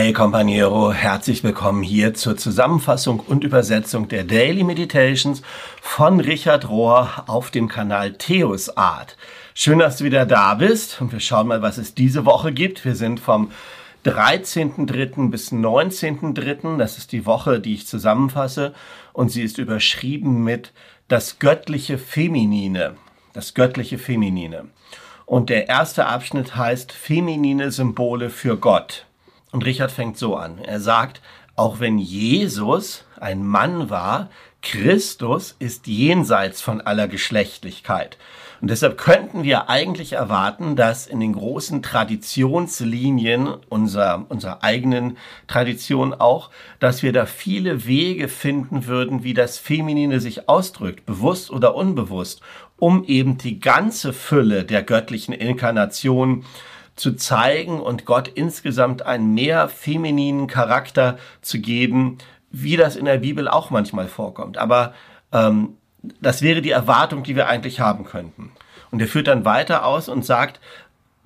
[0.00, 5.42] Hey Companiero, herzlich willkommen hier zur Zusammenfassung und Übersetzung der Daily Meditations
[5.82, 9.16] von Richard Rohr auf dem Kanal Theos Art.
[9.54, 12.84] Schön, dass du wieder da bist und wir schauen mal, was es diese Woche gibt.
[12.84, 13.50] Wir sind vom
[14.04, 15.32] 13.3.
[15.32, 16.76] bis 19.3.
[16.76, 18.74] Das ist die Woche, die ich zusammenfasse
[19.12, 20.72] und sie ist überschrieben mit
[21.08, 22.94] das göttliche Feminine.
[23.32, 24.68] Das göttliche Feminine.
[25.26, 29.07] Und der erste Abschnitt heißt Feminine Symbole für Gott.
[29.52, 30.58] Und Richard fängt so an.
[30.58, 31.22] Er sagt,
[31.56, 34.30] auch wenn Jesus ein Mann war,
[34.62, 38.18] Christus ist jenseits von aller Geschlechtlichkeit.
[38.60, 45.16] Und deshalb könnten wir eigentlich erwarten, dass in den großen Traditionslinien unserer, unserer eigenen
[45.46, 51.52] Tradition auch, dass wir da viele Wege finden würden, wie das Feminine sich ausdrückt, bewusst
[51.52, 52.40] oder unbewusst,
[52.78, 56.44] um eben die ganze Fülle der göttlichen Inkarnation
[56.98, 62.18] zu zeigen und Gott insgesamt einen mehr femininen Charakter zu geben,
[62.50, 64.58] wie das in der Bibel auch manchmal vorkommt.
[64.58, 64.94] Aber
[65.32, 65.76] ähm,
[66.20, 68.52] das wäre die Erwartung, die wir eigentlich haben könnten.
[68.90, 70.60] Und er führt dann weiter aus und sagt,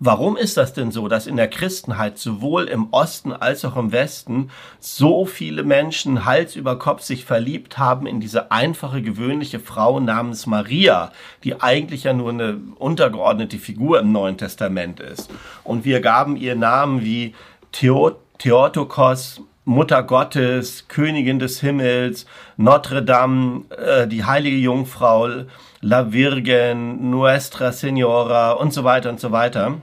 [0.05, 3.93] Warum ist das denn so, dass in der Christenheit sowohl im Osten als auch im
[3.93, 4.51] Westen
[4.81, 10.49] so viele Menschen Hals über Kopf sich verliebt haben in diese einfache, gewöhnliche Frau namens
[10.49, 11.13] Maria,
[11.45, 15.31] die eigentlich ja nur eine untergeordnete Figur im Neuen Testament ist?
[15.63, 17.37] Und wir gaben ihr Namen wie
[17.71, 25.45] Theotokos, Mutter Gottes, Königin des Himmels, Notre Dame, äh, die heilige Jungfrau,
[25.81, 29.77] La Virgen, Nuestra Senora und so weiter und so weiter.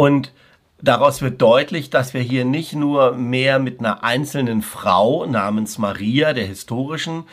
[0.00, 0.32] Und
[0.80, 6.32] daraus wird deutlich, dass wir hier nicht nur mehr mit einer einzelnen Frau namens Maria,
[6.32, 7.24] der historischen,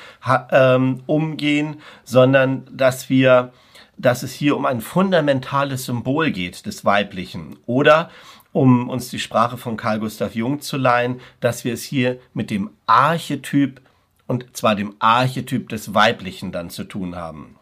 [0.51, 3.53] ähm, umgehen, sondern dass wir,
[3.97, 7.55] dass es hier um ein fundamentales Symbol geht des Weiblichen.
[7.67, 8.09] Oder
[8.51, 12.49] um uns die Sprache von Carl Gustav Jung zu leihen, dass wir es hier mit
[12.49, 13.79] dem Archetyp
[14.27, 17.56] und zwar dem Archetyp des Weiblichen dann zu tun haben.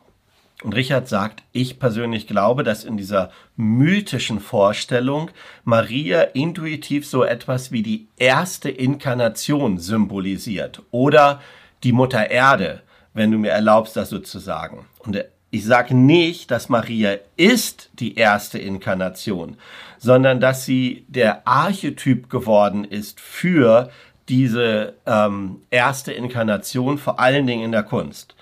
[0.66, 5.30] Und Richard sagt, ich persönlich glaube, dass in dieser mythischen Vorstellung
[5.64, 11.40] Maria intuitiv so etwas wie die erste Inkarnation symbolisiert oder
[11.84, 12.81] die Mutter Erde,
[13.14, 14.88] wenn du mir erlaubst, das so zu sagen.
[14.98, 19.58] Und ich sage nicht, dass Maria ist die erste Inkarnation,
[20.00, 23.92] sondern dass sie der Archetyp geworden ist für
[24.30, 28.36] diese ähm, erste Inkarnation, vor allen Dingen in der Kunst.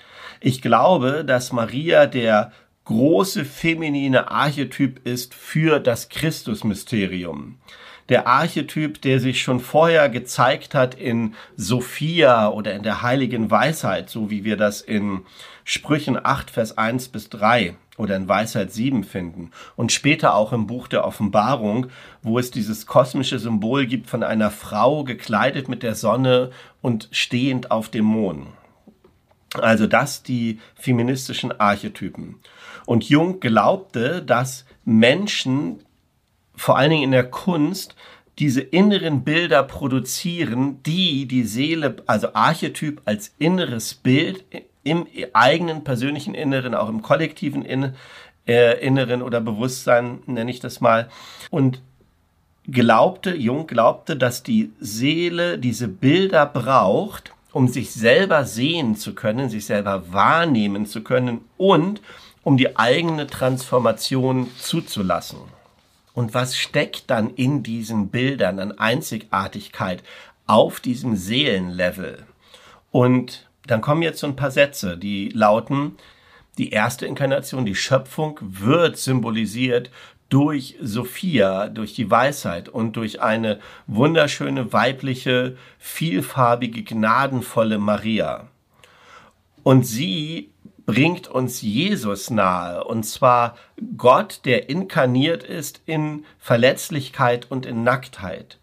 [0.46, 2.52] Ich glaube, dass Maria der
[2.84, 7.60] große feminine Archetyp ist für das Christusmysterium.
[8.10, 14.10] Der Archetyp, der sich schon vorher gezeigt hat in Sophia oder in der heiligen Weisheit,
[14.10, 15.22] so wie wir das in
[15.64, 20.68] Sprüchen 8, Vers 1 bis 3 oder in Weisheit 7 finden und später auch im
[20.68, 21.88] Buch der Offenbarung,
[22.22, 26.52] wo es dieses kosmische Symbol gibt von einer Frau gekleidet mit der Sonne
[26.82, 28.48] und stehend auf dem Mond.
[29.62, 32.40] Also das die feministischen Archetypen.
[32.86, 35.80] Und Jung glaubte, dass Menschen
[36.56, 37.96] vor allen Dingen in der Kunst
[38.40, 44.44] diese inneren Bilder produzieren, die die Seele, also Archetyp als inneres Bild
[44.84, 47.94] im eigenen persönlichen Inneren, auch im kollektiven in,
[48.48, 51.10] äh, Inneren oder Bewusstsein, nenne ich das mal.
[51.52, 51.82] Und
[52.68, 59.48] glaubte, Jung glaubte, dass die Seele diese Bilder braucht, um sich selber sehen zu können,
[59.48, 62.02] sich selber wahrnehmen zu können und
[62.44, 65.40] um die eigene Transformation zuzulassen.
[66.14, 70.04] Und was steckt dann in diesen Bildern an Einzigartigkeit
[70.46, 72.26] auf diesem Seelenlevel?
[72.92, 75.96] Und dann kommen jetzt so ein paar Sätze, die lauten,
[76.58, 79.90] die erste Inkarnation, die Schöpfung wird symbolisiert
[80.30, 88.48] durch Sophia, durch die Weisheit und durch eine wunderschöne weibliche, vielfarbige, gnadenvolle Maria.
[89.64, 90.50] Und sie
[90.86, 93.56] bringt uns Jesus nahe, und zwar
[93.96, 98.60] Gott, der inkarniert ist in Verletzlichkeit und in Nacktheit.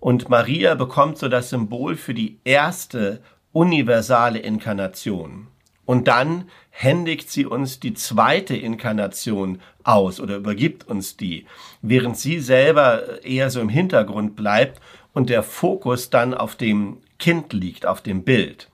[0.00, 3.20] Und Maria bekommt so das Symbol für die erste
[3.52, 5.48] universale Inkarnation.
[5.84, 6.44] Und dann
[6.80, 11.44] händigt sie uns die zweite Inkarnation aus oder übergibt uns die,
[11.82, 14.80] während sie selber eher so im Hintergrund bleibt
[15.12, 18.68] und der Fokus dann auf dem Kind liegt, auf dem Bild.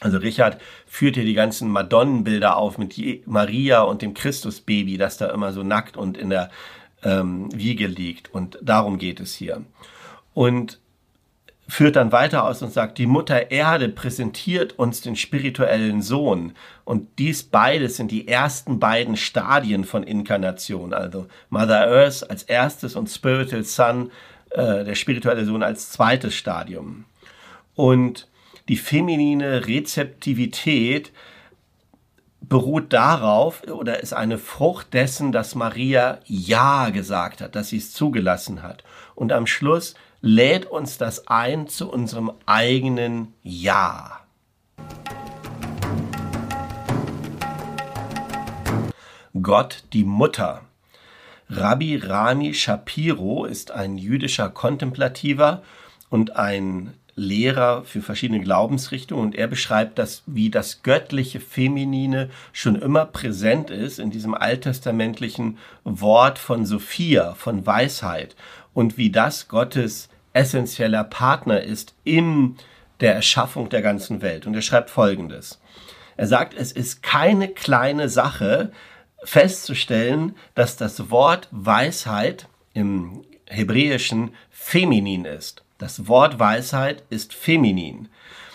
[0.00, 5.30] Also Richard führt hier die ganzen Madonnenbilder auf mit Maria und dem Christusbaby, das da
[5.30, 6.50] immer so nackt und in der
[7.02, 8.34] ähm, Wiege liegt.
[8.34, 9.64] Und darum geht es hier.
[10.34, 10.79] Und
[11.70, 16.52] führt dann weiter aus und sagt, die Mutter Erde präsentiert uns den spirituellen Sohn.
[16.84, 20.92] Und dies beides sind die ersten beiden Stadien von Inkarnation.
[20.92, 24.10] Also Mother Earth als erstes und Spiritual Son
[24.50, 27.04] äh, der spirituelle Sohn als zweites Stadium.
[27.76, 28.26] Und
[28.68, 31.12] die feminine Rezeptivität
[32.40, 37.92] beruht darauf oder ist eine Frucht dessen, dass Maria Ja gesagt hat, dass sie es
[37.92, 38.82] zugelassen hat.
[39.14, 44.20] Und am Schluss lädt uns das ein zu unserem eigenen Ja.
[49.40, 50.62] Gott die Mutter.
[51.48, 55.62] Rabbi Rami Shapiro ist ein jüdischer Kontemplativer
[56.10, 62.76] und ein Lehrer für verschiedene Glaubensrichtungen und er beschreibt das, wie das göttliche Feminine schon
[62.76, 68.36] immer präsent ist in diesem alttestamentlichen Wort von Sophia, von Weisheit
[68.74, 72.56] und wie das Gottes essentieller Partner ist in
[73.00, 74.46] der Erschaffung der ganzen Welt.
[74.46, 75.60] Und er schreibt Folgendes.
[76.16, 78.72] Er sagt, es ist keine kleine Sache
[79.22, 85.62] festzustellen, dass das Wort Weisheit im Hebräischen feminin ist.
[85.78, 88.08] Das Wort Weisheit ist feminin.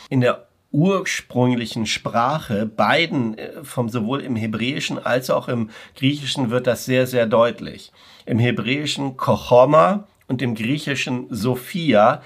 [0.09, 6.67] In der ursprünglichen Sprache, beiden äh, vom sowohl im Hebräischen als auch im Griechischen wird
[6.67, 7.91] das sehr, sehr deutlich.
[8.25, 12.21] Im Hebräischen Kochoma und im Griechischen Sophia,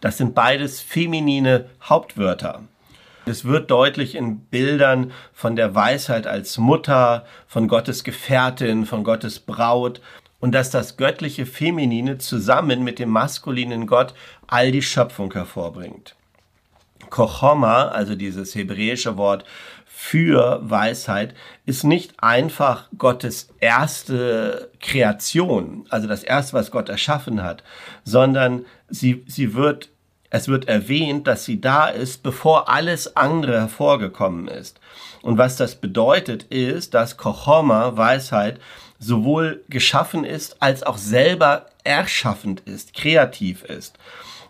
[0.00, 2.62] das sind beides feminine Hauptwörter.
[3.26, 9.40] Es wird deutlich in Bildern von der Weisheit als Mutter, von Gottes Gefährtin, von Gottes
[9.40, 10.00] Braut
[10.40, 14.14] und dass das göttliche Feminine zusammen mit dem maskulinen Gott
[14.46, 16.14] all die Schöpfung hervorbringt.
[17.10, 19.44] Kochoma, also dieses hebräische Wort
[20.00, 21.34] für Weisheit,
[21.66, 27.64] ist nicht einfach Gottes erste Kreation, also das erste, was Gott erschaffen hat,
[28.04, 29.90] sondern sie, sie wird,
[30.30, 34.78] es wird erwähnt, dass sie da ist, bevor alles andere hervorgekommen ist.
[35.22, 38.60] Und was das bedeutet, ist, dass Kochoma, Weisheit,
[39.00, 43.98] sowohl geschaffen ist, als auch selber erschaffend ist, kreativ ist.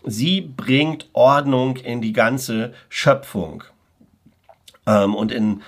[0.05, 3.63] Sie bringt Ordnung in die ganze Schöpfung.
[4.89, 5.61] Ähm, und in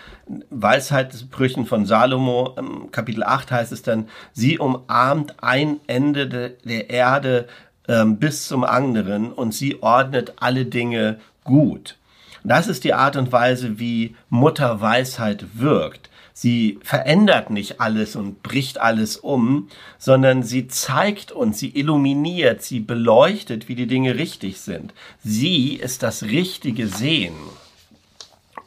[0.50, 7.48] Weisheitsbrüchen von Salomo, ähm, Kapitel 8 heißt es dann, sie umarmt ein Ende der Erde
[7.88, 11.98] ähm, bis zum anderen und sie ordnet alle Dinge gut.
[12.44, 16.10] Das ist die Art und Weise, wie Mutter Weisheit wirkt.
[16.34, 19.68] Sie verändert nicht alles und bricht alles um,
[20.00, 24.94] sondern sie zeigt uns, sie illuminiert, sie beleuchtet, wie die Dinge richtig sind.
[25.24, 27.36] Sie ist das richtige Sehen.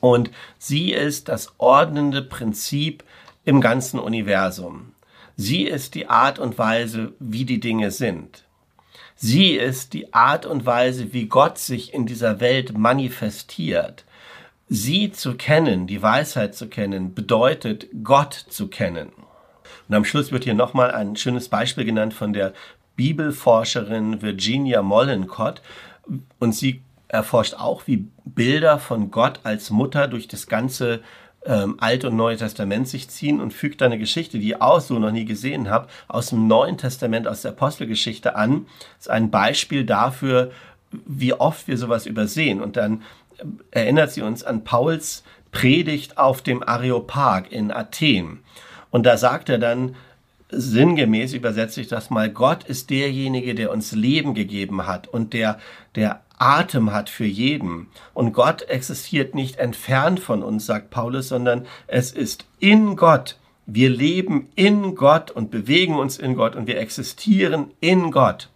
[0.05, 3.05] Und sie ist das ordnende Prinzip
[3.47, 4.93] im ganzen Universum.
[5.35, 8.45] Sie ist die Art und Weise, wie die Dinge sind.
[9.17, 14.05] Sie ist die Art und Weise, wie Gott sich in dieser Welt manifestiert.
[14.69, 19.11] Sie zu kennen, die Weisheit zu kennen, bedeutet Gott zu kennen.
[19.89, 22.53] Und am Schluss wird hier nochmal ein schönes Beispiel genannt von der
[22.97, 25.63] Bibelforscherin Virginia Mollencott.
[26.39, 26.83] Und sie
[27.15, 31.01] erforscht auch, wie Bilder von Gott als Mutter durch das ganze
[31.47, 34.99] ähm, Alte und Neue Testament sich ziehen und fügt eine Geschichte, die ich auch so
[34.99, 38.67] noch nie gesehen habe, aus dem Neuen Testament, aus der Apostelgeschichte an.
[38.97, 40.51] Das ist ein Beispiel dafür,
[40.91, 42.61] wie oft wir sowas übersehen.
[42.61, 43.03] Und dann
[43.71, 45.23] erinnert sie uns an Pauls
[45.53, 48.41] Predigt auf dem Areopag in Athen.
[48.91, 49.95] Und da sagt er dann,
[50.51, 55.59] sinngemäß übersetze ich das mal, Gott ist derjenige, der uns Leben gegeben hat und der,
[55.95, 57.89] der Atem hat für jeden.
[58.13, 63.39] Und Gott existiert nicht entfernt von uns, sagt Paulus, sondern es ist in Gott.
[63.67, 68.51] Wir leben in Gott und bewegen uns in Gott und wir existieren in Gott.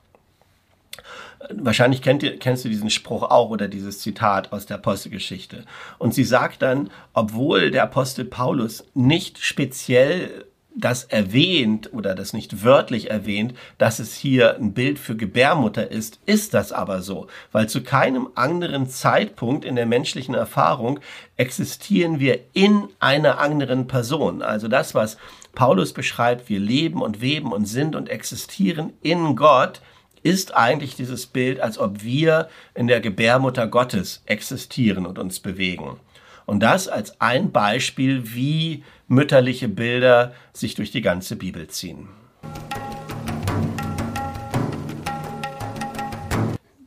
[1.50, 5.64] Wahrscheinlich kennt kennst du diesen Spruch auch oder dieses Zitat aus der Apostelgeschichte.
[5.96, 10.44] Und sie sagt dann, obwohl der Apostel Paulus nicht speziell
[10.78, 16.20] das erwähnt oder das nicht wörtlich erwähnt, dass es hier ein Bild für Gebärmutter ist,
[16.24, 21.00] ist das aber so, weil zu keinem anderen Zeitpunkt in der menschlichen Erfahrung
[21.36, 24.42] existieren wir in einer anderen Person.
[24.42, 25.18] Also das, was
[25.54, 29.80] Paulus beschreibt, wir leben und weben und sind und existieren in Gott,
[30.22, 35.98] ist eigentlich dieses Bild, als ob wir in der Gebärmutter Gottes existieren und uns bewegen.
[36.48, 42.08] Und das als ein Beispiel, wie mütterliche Bilder sich durch die ganze Bibel ziehen.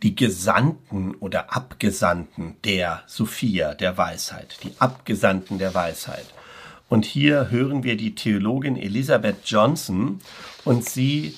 [0.02, 6.26] Die Gesandten oder Abgesandten der Sophia, der Weisheit, die Abgesandten der Weisheit.
[6.90, 10.22] Und hier hören wir die Theologin Elisabeth Johnson
[10.66, 11.36] und sie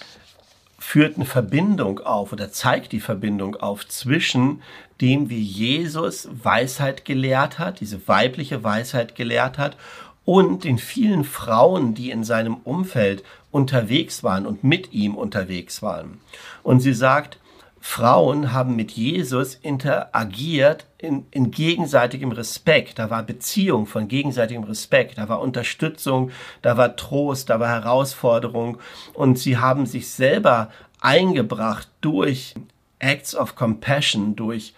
[0.84, 4.62] führt eine Verbindung auf oder zeigt die Verbindung auf zwischen
[5.00, 9.78] dem, wie Jesus Weisheit gelehrt hat, diese weibliche Weisheit gelehrt hat,
[10.26, 16.20] und den vielen Frauen, die in seinem Umfeld unterwegs waren und mit ihm unterwegs waren.
[16.64, 17.38] Und sie sagt,
[17.86, 22.98] Frauen haben mit Jesus interagiert in, in gegenseitigem Respekt.
[22.98, 28.78] Da war Beziehung von gegenseitigem Respekt, da war Unterstützung, da war Trost, da war Herausforderung
[29.14, 30.72] und sie haben sich selber
[31.02, 32.56] eingebracht durch
[33.00, 34.74] Acts of Compassion, durch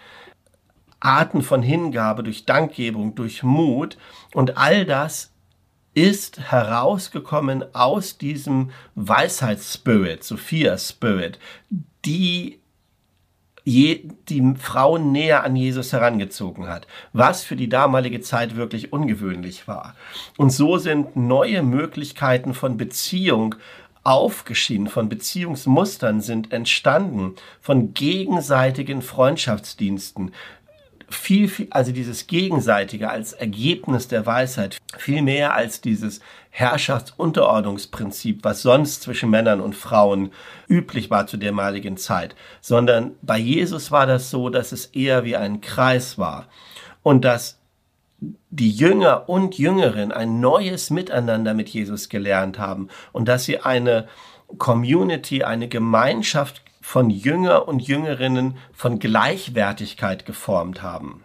[1.00, 4.00] Arten von Hingabe, durch Dankgebung, durch Mut
[4.34, 5.32] und all das
[5.94, 11.38] ist herausgekommen aus diesem Weisheitsspirit, Sophia Spirit,
[12.04, 12.60] die
[13.66, 19.68] je, die Frauen näher an Jesus herangezogen hat, was für die damalige Zeit wirklich ungewöhnlich
[19.68, 19.96] war.
[20.38, 23.56] Und so sind neue Möglichkeiten von Beziehung
[24.04, 30.32] aufgeschieden, von Beziehungsmustern sind entstanden, von gegenseitigen Freundschaftsdiensten,
[31.10, 36.20] viel, viel, also dieses Gegenseitige als Ergebnis der Weisheit, viel mehr als dieses
[36.50, 40.32] Herrschaftsunterordnungsprinzip, was sonst zwischen Männern und Frauen
[40.68, 45.36] üblich war zu dermaligen Zeit, sondern bei Jesus war das so, dass es eher wie
[45.36, 46.48] ein Kreis war
[47.04, 47.60] und dass
[48.50, 54.08] die Jünger und Jüngerinnen ein neues Miteinander mit Jesus gelernt haben und dass sie eine
[54.58, 61.24] Community, eine Gemeinschaft von Jünger und Jüngerinnen von Gleichwertigkeit geformt haben.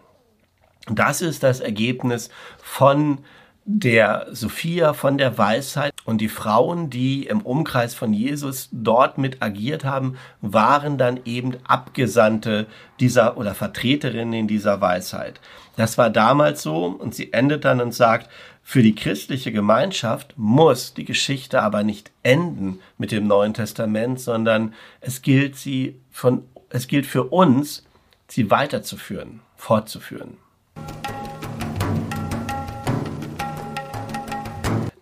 [0.89, 3.19] Das ist das Ergebnis von
[3.63, 5.93] der Sophia, von der Weisheit.
[6.03, 11.55] Und die Frauen, die im Umkreis von Jesus dort mit agiert haben, waren dann eben
[11.63, 12.65] Abgesandte
[12.99, 15.39] dieser oder Vertreterinnen in dieser Weisheit.
[15.77, 18.29] Das war damals so und sie endet dann und sagt,
[18.63, 24.73] für die christliche Gemeinschaft muss die Geschichte aber nicht enden mit dem Neuen Testament, sondern
[25.01, 27.85] es gilt sie von, es gilt für uns,
[28.27, 30.37] sie weiterzuführen, fortzuführen.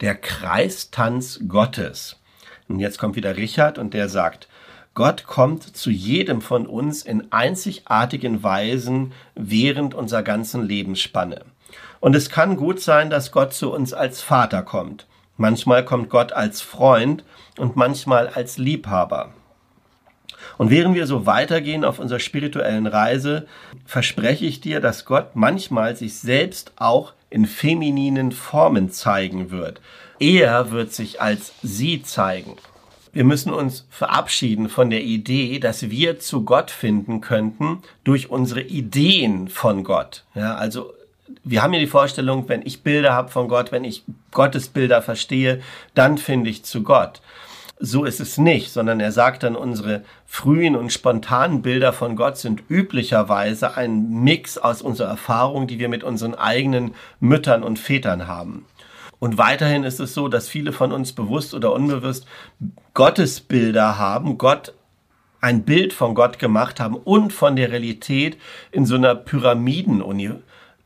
[0.01, 2.15] Der Kreistanz Gottes.
[2.69, 4.47] Und jetzt kommt wieder Richard und der sagt,
[4.95, 11.45] Gott kommt zu jedem von uns in einzigartigen Weisen während unserer ganzen Lebensspanne.
[11.99, 15.05] Und es kann gut sein, dass Gott zu uns als Vater kommt.
[15.37, 17.23] Manchmal kommt Gott als Freund
[17.57, 19.33] und manchmal als Liebhaber.
[20.57, 23.47] Und während wir so weitergehen auf unserer spirituellen Reise,
[23.85, 29.79] verspreche ich dir, dass Gott manchmal sich selbst auch in femininen Formen zeigen wird.
[30.19, 32.57] Er wird sich als sie zeigen.
[33.11, 38.61] Wir müssen uns verabschieden von der Idee, dass wir zu Gott finden könnten durch unsere
[38.61, 40.25] Ideen von Gott.
[40.35, 40.93] Ja, also
[41.43, 45.01] wir haben ja die Vorstellung, wenn ich Bilder habe von Gott, wenn ich Gottes Bilder
[45.01, 45.61] verstehe,
[45.93, 47.21] dann finde ich zu Gott.
[47.81, 52.37] So ist es nicht, sondern er sagt dann, unsere frühen und spontanen Bilder von Gott
[52.37, 58.27] sind üblicherweise ein Mix aus unserer Erfahrung, die wir mit unseren eigenen Müttern und Vätern
[58.27, 58.65] haben.
[59.19, 62.25] Und weiterhin ist es so, dass viele von uns bewusst oder unbewusst
[62.93, 64.73] Gottesbilder haben, Gott
[65.41, 68.37] ein Bild von Gott gemacht haben und von der Realität
[68.71, 70.39] in so einer Pyramiden äh,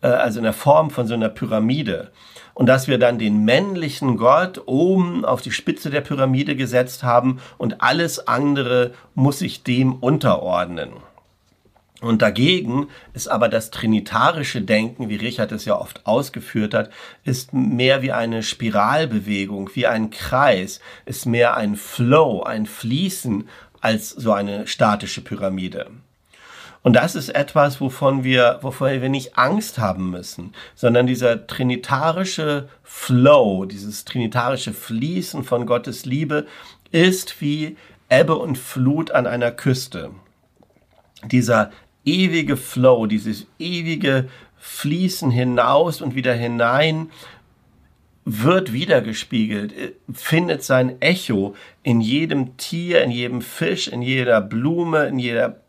[0.07, 2.11] also in der Form von so einer Pyramide.
[2.53, 7.39] Und dass wir dann den männlichen Gott oben auf die Spitze der Pyramide gesetzt haben
[7.57, 10.91] und alles andere muss sich dem unterordnen.
[12.03, 16.89] Und dagegen ist aber das trinitarische Denken, wie Richard es ja oft ausgeführt hat,
[17.23, 23.47] ist mehr wie eine Spiralbewegung, wie ein Kreis, ist mehr ein Flow, ein Fließen
[23.79, 25.87] als so eine statische Pyramide.
[26.83, 32.67] Und das ist etwas, wovon wir, wovon wir nicht Angst haben müssen, sondern dieser trinitarische
[32.83, 36.45] Flow, dieses trinitarische Fließen von Gottes Liebe
[36.91, 37.77] ist wie
[38.09, 40.11] Ebbe und Flut an einer Küste.
[41.23, 41.71] Dieser
[42.03, 47.09] ewige Flow, dieses ewige Fließen hinaus und wieder hinein
[48.25, 49.73] wird wiedergespiegelt,
[50.13, 55.62] findet sein Echo in jedem Tier, in jedem Fisch, in jeder Blume, in jeder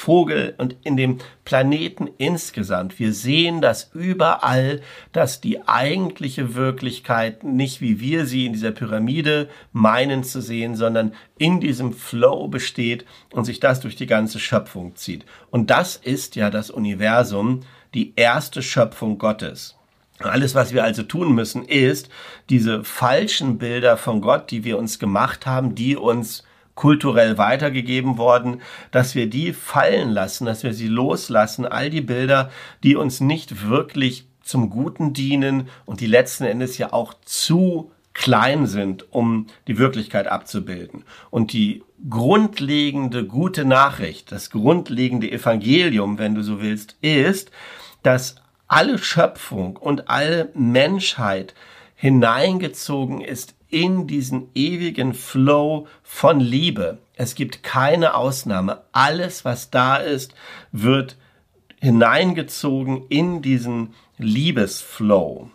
[0.00, 2.98] Vogel und in dem Planeten insgesamt.
[2.98, 4.80] Wir sehen das überall,
[5.12, 11.12] dass die eigentliche Wirklichkeit nicht wie wir sie in dieser Pyramide meinen zu sehen, sondern
[11.36, 15.26] in diesem Flow besteht und sich das durch die ganze Schöpfung zieht.
[15.50, 17.60] Und das ist ja das Universum,
[17.92, 19.76] die erste Schöpfung Gottes.
[20.20, 22.08] Alles, was wir also tun müssen, ist,
[22.48, 26.44] diese falschen Bilder von Gott, die wir uns gemacht haben, die uns
[26.80, 32.50] kulturell weitergegeben worden, dass wir die fallen lassen, dass wir sie loslassen, all die Bilder,
[32.82, 38.66] die uns nicht wirklich zum Guten dienen und die letzten Endes ja auch zu klein
[38.66, 41.04] sind, um die Wirklichkeit abzubilden.
[41.28, 47.50] Und die grundlegende gute Nachricht, das grundlegende Evangelium, wenn du so willst, ist,
[48.02, 48.36] dass
[48.68, 51.54] alle Schöpfung und alle Menschheit
[51.94, 56.98] hineingezogen ist in diesen ewigen Flow von Liebe.
[57.14, 58.82] Es gibt keine Ausnahme.
[58.92, 60.34] Alles, was da ist,
[60.72, 61.16] wird
[61.80, 65.50] hineingezogen in diesen Liebesflow.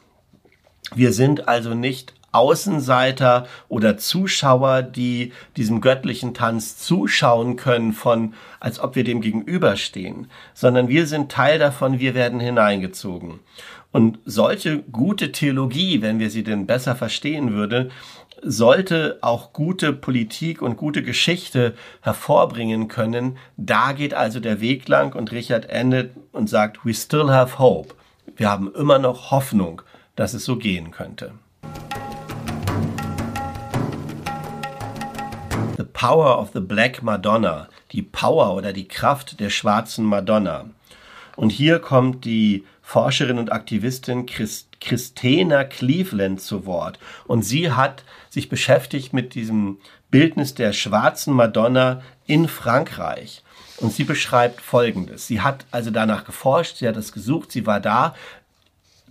[0.93, 8.79] Wir sind also nicht Außenseiter oder Zuschauer, die diesem göttlichen Tanz zuschauen können von, als
[8.79, 13.39] ob wir dem gegenüberstehen, sondern wir sind Teil davon, wir werden hineingezogen.
[13.95, 17.93] Und solche gute Theologie, wenn wir sie denn besser verstehen würden,
[18.41, 23.37] sollte auch gute Politik und gute Geschichte hervorbringen können.
[23.55, 27.95] Da geht also der Weg lang und Richard endet und sagt, we still have hope.
[28.35, 29.81] Wir haben immer noch Hoffnung,
[30.17, 31.31] dass es so gehen könnte.
[35.77, 40.65] The Power of the Black Madonna, die Power oder die Kraft der schwarzen Madonna.
[41.35, 46.99] Und hier kommt die Forscherin und Aktivistin Christ Christina Cleveland zu Wort.
[47.25, 49.79] Und sie hat sich beschäftigt mit diesem
[50.11, 53.43] Bildnis der schwarzen Madonna in Frankreich.
[53.77, 55.27] Und sie beschreibt Folgendes.
[55.27, 58.15] Sie hat also danach geforscht, sie hat es gesucht, sie war da,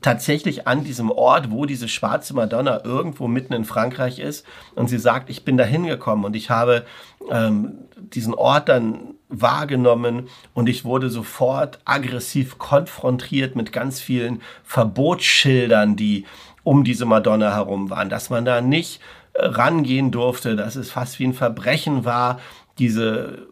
[0.04, 4.44] tatsächlich an diesem Ort, wo diese schwarze Madonna irgendwo mitten in Frankreich ist.
[4.74, 6.84] Und sie sagt, ich bin da hingekommen und ich habe
[7.30, 15.96] ähm, diesen Ort dann wahrgenommen und ich wurde sofort aggressiv konfrontiert mit ganz vielen Verbotsschildern,
[15.96, 16.26] die
[16.64, 19.00] um diese Madonna herum waren, dass man da nicht
[19.32, 22.40] äh, rangehen durfte, dass es fast wie ein Verbrechen war,
[22.78, 23.48] diese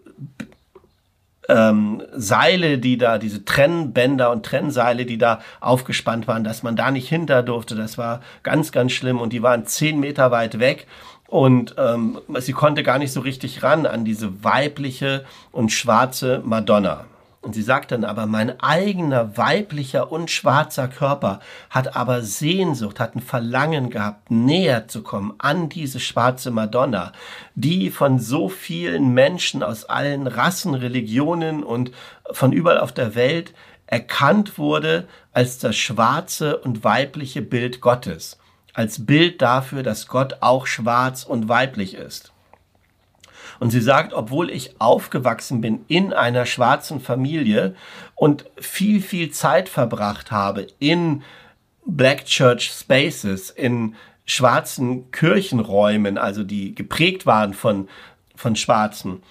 [1.48, 6.90] ähm, Seile, die da, diese Trennbänder und Trennseile, die da aufgespannt waren, dass man da
[6.90, 7.74] nicht hinter durfte.
[7.74, 10.86] Das war ganz, ganz schlimm und die waren zehn Meter weit weg
[11.26, 17.06] und ähm, sie konnte gar nicht so richtig ran an diese weibliche und schwarze Madonna.
[17.42, 23.16] Und sie sagt dann aber, mein eigener weiblicher und schwarzer Körper hat aber Sehnsucht, hat
[23.16, 27.12] ein Verlangen gehabt, näher zu kommen an diese schwarze Madonna,
[27.56, 31.90] die von so vielen Menschen aus allen Rassen, Religionen und
[32.30, 33.52] von überall auf der Welt
[33.86, 38.38] erkannt wurde als das schwarze und weibliche Bild Gottes,
[38.72, 42.31] als Bild dafür, dass Gott auch schwarz und weiblich ist.
[43.62, 47.76] Und sie sagt, obwohl ich aufgewachsen bin in einer schwarzen Familie
[48.16, 51.22] und viel, viel Zeit verbracht habe in
[51.86, 53.94] Black Church Spaces, in
[54.24, 57.88] schwarzen Kirchenräumen, also die geprägt waren von,
[58.34, 59.22] von Schwarzen,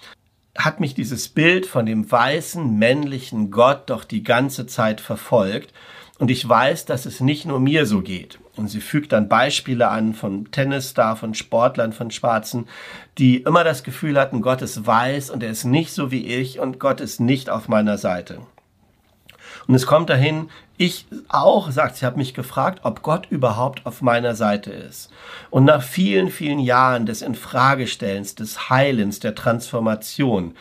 [0.57, 5.73] hat mich dieses Bild von dem weißen, männlichen Gott doch die ganze Zeit verfolgt.
[6.19, 8.39] Und ich weiß, dass es nicht nur mir so geht.
[8.61, 12.67] Und sie fügt dann Beispiele an von Tennisstar, von Sportlern, von Schwarzen,
[13.17, 16.59] die immer das Gefühl hatten, Gott ist weiß und er ist nicht so wie ich
[16.59, 18.41] und Gott ist nicht auf meiner Seite.
[19.67, 24.03] Und es kommt dahin, ich auch, sagt sie, habe mich gefragt, ob Gott überhaupt auf
[24.03, 25.09] meiner Seite ist.
[25.49, 30.53] Und nach vielen, vielen Jahren des Infragestellens, des Heilens, der Transformation,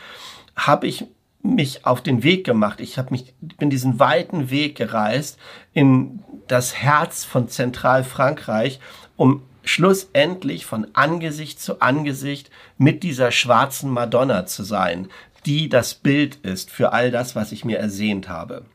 [0.55, 1.05] habe ich
[1.43, 2.81] mich auf den Weg gemacht.
[2.81, 5.37] Ich habe mich bin diesen weiten Weg gereist
[5.73, 8.79] in das Herz von Zentralfrankreich,
[9.15, 15.09] um schlussendlich von Angesicht zu Angesicht mit dieser schwarzen Madonna zu sein,
[15.45, 18.65] die das Bild ist für all das, was ich mir ersehnt habe.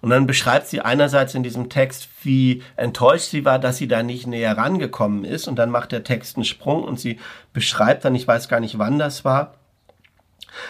[0.00, 4.04] Und dann beschreibt sie einerseits in diesem Text, wie enttäuscht sie war, dass sie da
[4.04, 5.48] nicht näher rangekommen ist.
[5.48, 7.18] Und dann macht der Text einen Sprung und sie
[7.52, 9.54] beschreibt dann, ich weiß gar nicht, wann das war,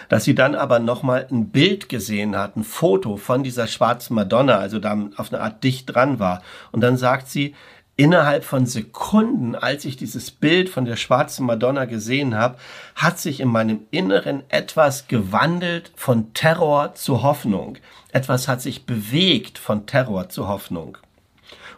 [0.09, 4.57] dass sie dann aber nochmal ein Bild gesehen hat, ein Foto von dieser schwarzen Madonna,
[4.57, 6.41] also da auf eine Art dicht dran war.
[6.71, 7.55] Und dann sagt sie,
[7.99, 12.57] innerhalb von Sekunden, als ich dieses Bild von der schwarzen Madonna gesehen habe,
[12.95, 17.77] hat sich in meinem Inneren etwas gewandelt von Terror zu Hoffnung.
[18.13, 20.97] Etwas hat sich bewegt von Terror zu Hoffnung.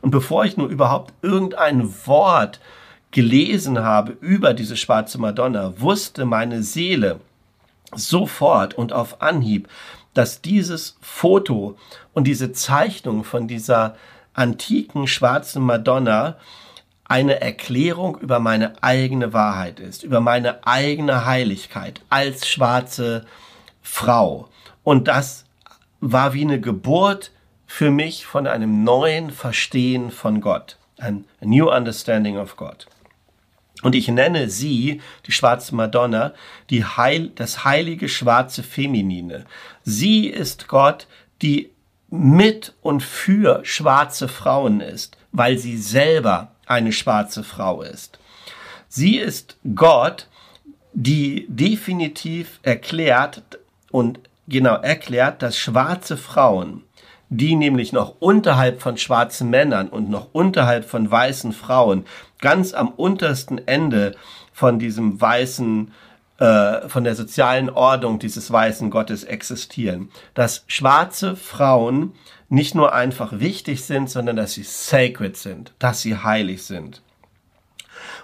[0.02, 2.60] Und bevor ich nur überhaupt irgendein Wort
[3.10, 7.20] gelesen habe über diese schwarze Madonna, wusste meine Seele,
[7.96, 9.68] sofort und auf Anhieb,
[10.14, 11.78] dass dieses Foto
[12.14, 13.96] und diese Zeichnung von dieser
[14.34, 16.38] antiken schwarzen Madonna
[17.06, 23.26] eine Erklärung über meine eigene Wahrheit ist, über meine eigene Heiligkeit als schwarze
[23.82, 24.48] Frau.
[24.84, 25.46] Und das
[26.00, 27.32] war wie eine Geburt
[27.68, 30.78] für mich von einem neuen Verstehen von Gott.
[30.98, 32.88] Ein new understanding of God.
[33.82, 36.34] Und ich nenne sie, die schwarze Madonna,
[36.70, 39.46] die Heil, das heilige schwarze Feminine.
[39.84, 41.08] Sie ist Gott,
[41.42, 41.72] die
[42.10, 48.20] mit und für schwarze Frauen ist, weil sie selber eine schwarze Frau ist.
[48.88, 50.28] Sie ist Gott,
[50.94, 53.42] die definitiv erklärt
[53.92, 56.84] und genau erklärt, dass schwarze Frauen
[57.32, 62.06] die nämlich noch unterhalb von schwarzen Männern und noch unterhalb von weißen Frauen,
[62.42, 64.16] ganz am untersten Ende
[64.52, 65.94] von diesem weißen
[66.40, 70.12] äh, von der sozialen Ordnung dieses weißen Gottes existieren.
[70.34, 72.12] Dass schwarze Frauen
[72.50, 77.02] nicht nur einfach wichtig sind, sondern dass sie sacred sind, dass sie heilig sind.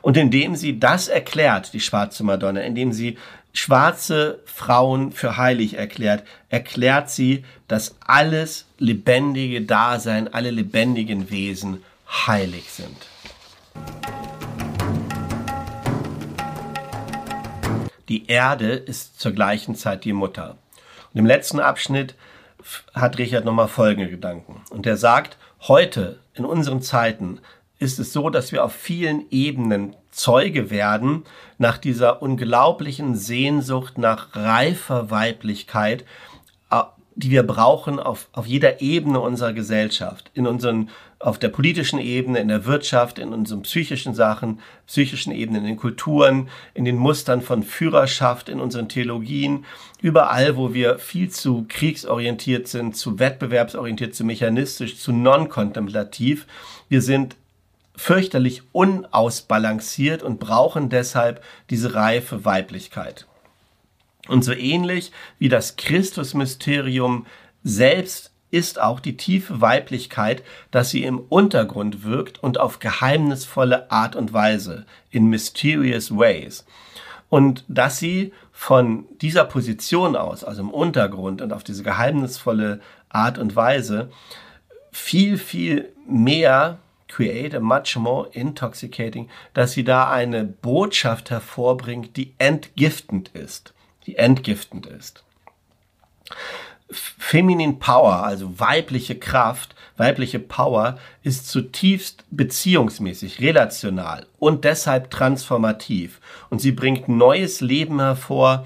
[0.01, 3.17] Und indem sie das erklärt, die schwarze Madonna, indem sie
[3.57, 12.69] schwarze Frauen für heilig erklärt, erklärt sie, dass alles lebendige Dasein, alle lebendigen Wesen heilig
[12.71, 13.07] sind.
[18.09, 20.57] Die Erde ist zur gleichen Zeit die Mutter.
[21.13, 22.15] Und im letzten Abschnitt
[22.93, 24.61] hat Richard nochmal folgende Gedanken.
[24.69, 27.39] Und er sagt, heute in unseren Zeiten
[27.79, 31.25] ist es so, dass wir auf vielen Ebenen Zeuge werden
[31.60, 36.06] nach dieser unglaublichen Sehnsucht nach reifer Weiblichkeit,
[37.17, 42.39] die wir brauchen auf, auf jeder Ebene unserer Gesellschaft, in unseren, auf der politischen Ebene,
[42.39, 47.41] in der Wirtschaft, in unseren psychischen Sachen, psychischen Ebenen, in den Kulturen, in den Mustern
[47.41, 49.65] von Führerschaft, in unseren Theologien,
[49.99, 56.45] überall, wo wir viel zu kriegsorientiert sind, zu wettbewerbsorientiert, zu mechanistisch, zu non-kontemplativ.
[56.88, 57.36] Wir sind
[57.97, 63.25] fürchterlich unausbalanciert und brauchen deshalb diese reife Weiblichkeit.
[64.27, 67.25] Und so ähnlich wie das Christusmysterium
[67.63, 74.15] selbst ist auch die tiefe Weiblichkeit, dass sie im Untergrund wirkt und auf geheimnisvolle Art
[74.15, 76.65] und Weise, in mysterious ways.
[77.29, 82.79] Und dass sie von dieser Position aus, also im Untergrund und auf diese geheimnisvolle
[83.10, 84.12] Art und Weise,
[84.91, 92.33] viel, viel mehr create a much more intoxicating, dass sie da eine Botschaft hervorbringt, die
[92.37, 93.73] entgiftend ist
[94.07, 95.23] die entgiftend ist.
[96.89, 106.21] Feminine Power, also weibliche Kraft, weibliche Power ist zutiefst beziehungsmäßig, relational und deshalb transformativ.
[106.49, 108.65] Und sie bringt neues Leben hervor,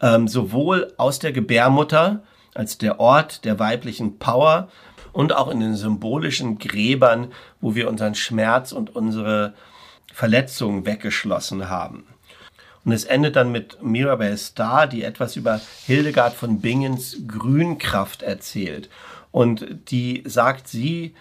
[0.00, 4.68] ähm, sowohl aus der Gebärmutter als der Ort der weiblichen Power
[5.12, 9.54] und auch in den symbolischen Gräbern, wo wir unseren Schmerz und unsere
[10.12, 12.06] Verletzungen weggeschlossen haben.
[12.84, 18.90] Und es endet dann mit Mirabel Starr, die etwas über Hildegard von Bingens Grünkraft erzählt.
[19.30, 21.14] Und die sagt, sie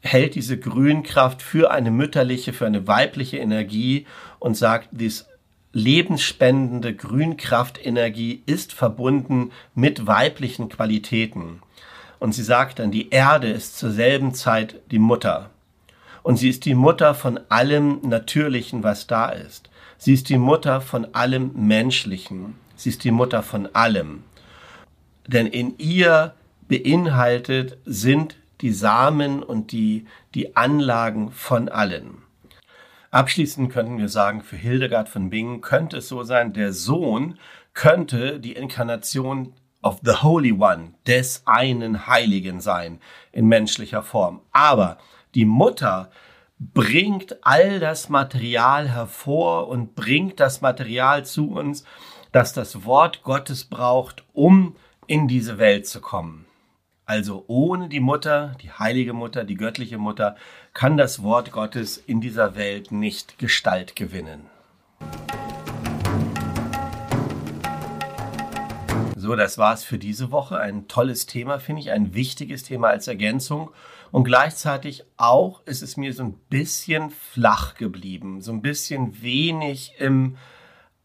[0.00, 4.06] hält diese Grünkraft für eine mütterliche, für eine weibliche Energie
[4.38, 5.26] und sagt, dies
[5.76, 11.60] lebensspendende Grünkraftenergie ist verbunden mit weiblichen Qualitäten.
[12.18, 15.50] Und sie sagt dann, die Erde ist zur selben Zeit die Mutter.
[16.22, 19.68] Und sie ist die Mutter von allem Natürlichen, was da ist.
[19.98, 22.54] Sie ist die Mutter von allem Menschlichen.
[22.74, 24.24] Sie ist die Mutter von allem.
[25.26, 26.32] Denn in ihr
[26.68, 32.25] beinhaltet sind die Samen und die, die Anlagen von allen.
[33.10, 37.38] Abschließend könnten wir sagen, für Hildegard von Bingen könnte es so sein, der Sohn
[37.74, 43.00] könnte die Inkarnation of the Holy One, des einen Heiligen sein,
[43.32, 44.40] in menschlicher Form.
[44.52, 44.98] Aber
[45.34, 46.10] die Mutter
[46.58, 51.84] bringt all das Material hervor und bringt das Material zu uns,
[52.32, 56.45] das das Wort Gottes braucht, um in diese Welt zu kommen.
[57.08, 60.34] Also ohne die Mutter, die heilige Mutter, die göttliche Mutter,
[60.74, 64.46] kann das Wort Gottes in dieser Welt nicht Gestalt gewinnen.
[69.14, 70.58] So, das war's für diese Woche.
[70.58, 73.70] Ein tolles Thema, finde ich, ein wichtiges Thema als Ergänzung.
[74.10, 79.94] Und gleichzeitig auch ist es mir so ein bisschen flach geblieben, so ein bisschen wenig
[80.00, 80.36] im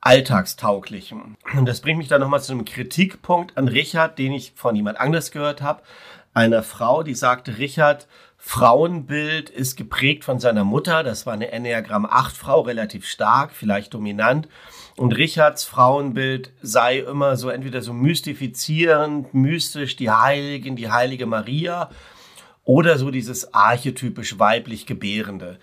[0.01, 1.37] Alltagstauglichen.
[1.55, 4.99] Und das bringt mich dann nochmal zu einem Kritikpunkt an Richard, den ich von jemand
[4.99, 5.83] anders gehört habe.
[6.33, 11.03] Einer Frau, die sagte, Richard, Frauenbild ist geprägt von seiner Mutter.
[11.03, 14.47] Das war eine Enneagramm 8 Frau, relativ stark, vielleicht dominant.
[14.97, 21.91] Und Richards Frauenbild sei immer so entweder so mystifizierend, mystisch, die Heiligen, die heilige Maria
[22.63, 25.59] oder so dieses archetypisch weiblich Gebärende.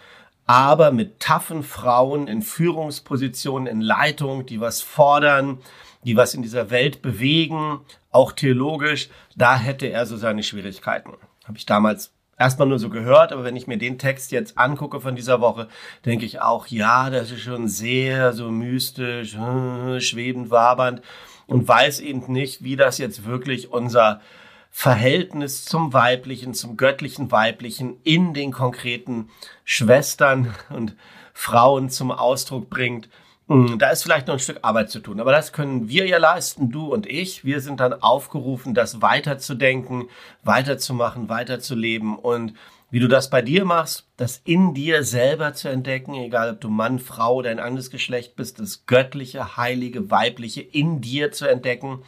[0.49, 5.59] Aber mit taffen Frauen in Führungspositionen, in Leitung, die was fordern,
[6.05, 7.81] die was in dieser Welt bewegen,
[8.11, 11.13] auch theologisch, da hätte er so seine Schwierigkeiten.
[11.45, 15.03] Habe ich damals erstmal nur so gehört, aber wenn ich mir den Text jetzt angucke
[15.03, 15.69] von dieser Woche,
[16.07, 21.03] denke ich auch, ja, das ist schon sehr so mystisch, hm, schwebend, wabernd
[21.47, 24.23] und weiß eben nicht, wie das jetzt wirklich unser
[24.71, 29.31] Verhältnis zum Weiblichen, zum göttlichen Weiblichen in den konkreten
[29.65, 30.95] Schwestern und
[31.35, 33.09] Frauen zum Ausdruck bringt.
[33.49, 36.19] Hm, da ist vielleicht noch ein Stück Arbeit zu tun, aber das können wir ja
[36.19, 37.45] leisten, du und ich.
[37.45, 40.09] Wir sind dann aufgerufen, das weiterzudenken,
[40.43, 42.53] weiterzumachen, weiterzuleben und
[42.91, 46.71] Wie du das bei dir machst, das in dir selber zu entdecken, egal ob du
[46.71, 52.03] Mann, Frau oder ein anderes Geschlecht bist, das göttliche, heilige, weibliche in dir zu entdecken.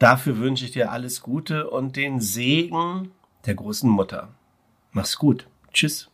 [0.00, 3.10] Dafür wünsche ich dir alles Gute und den Segen
[3.44, 4.30] der großen Mutter.
[4.92, 5.46] Mach's gut.
[5.74, 6.10] Tschüss.